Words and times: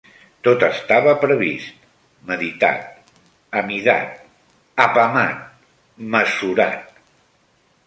Tot 0.45 0.63
estava 0.67 1.11
previst, 1.23 1.75
meditat, 2.31 3.13
amidat, 3.61 4.17
apamat, 4.89 5.47
mesurat 6.19 6.93